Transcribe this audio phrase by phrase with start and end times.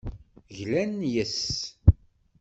[0.55, 1.41] Glant yes-s.